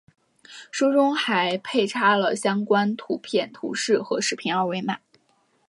[0.71, 4.97] 书中还配插了相关图片、图示和视频二维码